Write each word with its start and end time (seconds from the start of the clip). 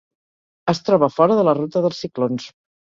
Es 0.73 0.81
troba 0.89 1.11
fora 1.19 1.39
de 1.41 1.47
la 1.51 1.57
ruta 1.61 1.87
dels 1.87 2.05
ciclons. 2.07 2.55